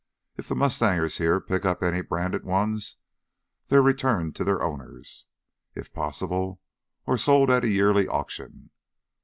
If 0.35 0.47
the 0.47 0.55
mustangers 0.55 1.19
here 1.19 1.39
pick 1.39 1.63
up 1.63 1.83
any 1.83 2.01
branded 2.01 2.43
ones, 2.43 2.97
they're 3.67 3.83
returned 3.83 4.35
to 4.37 4.43
the 4.43 4.59
owners, 4.59 5.27
if 5.75 5.93
possible, 5.93 6.59
or 7.05 7.19
sold 7.19 7.51
at 7.51 7.63
a 7.63 7.69
yearly 7.69 8.07
auction. 8.07 8.71